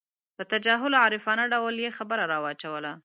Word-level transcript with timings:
په 0.37 0.43
تجاهل 0.51 0.93
عارفانه 1.03 1.43
ډول 1.53 1.75
یې 1.83 1.95
خبره 1.97 2.23
راواچوله. 2.31 2.93